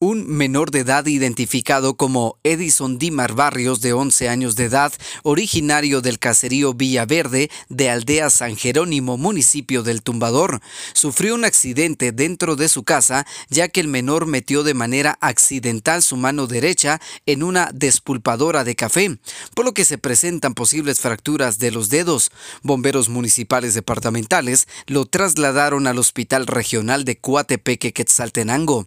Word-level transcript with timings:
Un 0.00 0.28
menor 0.28 0.70
de 0.70 0.78
edad 0.78 1.06
identificado 1.06 1.96
como 1.96 2.38
Edison 2.44 3.00
Dimar 3.00 3.34
Barrios, 3.34 3.80
de 3.80 3.92
11 3.92 4.28
años 4.28 4.54
de 4.54 4.66
edad, 4.66 4.92
originario 5.24 6.00
del 6.00 6.20
caserío 6.20 6.72
Villaverde 6.72 7.50
de 7.68 7.90
Aldea 7.90 8.30
San 8.30 8.54
Jerónimo, 8.54 9.18
municipio 9.18 9.82
del 9.82 10.04
Tumbador, 10.04 10.60
sufrió 10.92 11.34
un 11.34 11.44
accidente 11.44 12.12
dentro 12.12 12.54
de 12.54 12.68
su 12.68 12.84
casa 12.84 13.26
ya 13.48 13.66
que 13.66 13.80
el 13.80 13.88
menor 13.88 14.26
metió 14.26 14.62
de 14.62 14.74
manera 14.74 15.18
accidental 15.20 16.00
su 16.00 16.16
mano 16.16 16.46
derecha 16.46 17.00
en 17.26 17.42
una 17.42 17.72
despulpadora 17.74 18.62
de 18.62 18.76
café, 18.76 19.18
por 19.56 19.64
lo 19.64 19.74
que 19.74 19.84
se 19.84 19.98
presentan 19.98 20.54
posibles 20.54 21.00
fracturas 21.00 21.58
de 21.58 21.72
los 21.72 21.88
dedos. 21.88 22.30
Bomberos 22.62 23.08
municipales 23.08 23.74
departamentales 23.74 24.68
lo 24.86 25.06
trasladaron 25.06 25.88
al 25.88 25.98
Hospital 25.98 26.46
Regional 26.46 27.04
de 27.04 27.18
Coatepeque, 27.18 27.92
Quetzaltenango. 27.92 28.86